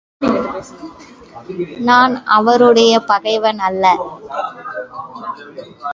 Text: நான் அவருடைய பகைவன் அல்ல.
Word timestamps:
நான் 1.79 2.13
அவருடைய 2.29 2.93
பகைவன் 3.05 3.59
அல்ல. 3.59 3.85